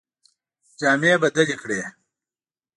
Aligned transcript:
جامې 0.79 1.13
بدلي 1.21 1.55
کړې. 1.61 1.81